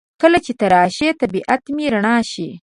[0.21, 2.49] کله چې ته راشې طبیعت مې رڼا شي.